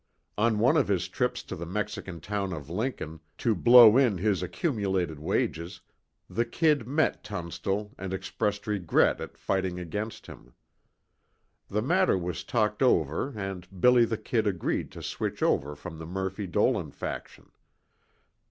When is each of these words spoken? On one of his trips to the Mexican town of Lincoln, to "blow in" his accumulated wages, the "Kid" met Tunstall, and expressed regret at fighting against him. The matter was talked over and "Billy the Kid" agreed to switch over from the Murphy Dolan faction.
On 0.35 0.57
one 0.57 0.77
of 0.77 0.87
his 0.87 1.07
trips 1.07 1.43
to 1.43 1.55
the 1.55 1.67
Mexican 1.67 2.21
town 2.21 2.53
of 2.53 2.71
Lincoln, 2.71 3.19
to 3.37 3.53
"blow 3.53 3.97
in" 3.97 4.17
his 4.17 4.41
accumulated 4.41 5.19
wages, 5.19 5.79
the 6.27 6.43
"Kid" 6.43 6.87
met 6.87 7.23
Tunstall, 7.23 7.93
and 7.99 8.11
expressed 8.11 8.65
regret 8.65 9.21
at 9.21 9.37
fighting 9.37 9.79
against 9.79 10.25
him. 10.25 10.55
The 11.69 11.83
matter 11.83 12.17
was 12.17 12.43
talked 12.43 12.81
over 12.81 13.29
and 13.37 13.79
"Billy 13.79 14.05
the 14.05 14.17
Kid" 14.17 14.47
agreed 14.47 14.89
to 14.93 15.03
switch 15.03 15.43
over 15.43 15.75
from 15.75 15.99
the 15.99 16.07
Murphy 16.07 16.47
Dolan 16.47 16.89
faction. 16.89 17.51